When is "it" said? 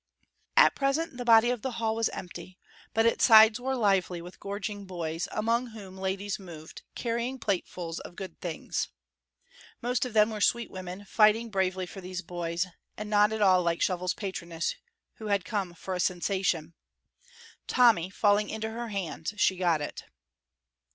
19.83-20.05